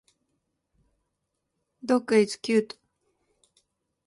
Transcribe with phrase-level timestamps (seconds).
[1.85, 2.75] Dog is cute.